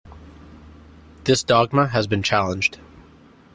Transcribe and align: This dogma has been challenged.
This 1.25 1.43
dogma 1.43 1.89
has 1.89 2.07
been 2.07 2.23
challenged. 2.23 2.79